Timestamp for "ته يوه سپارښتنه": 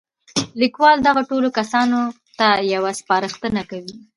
2.39-3.61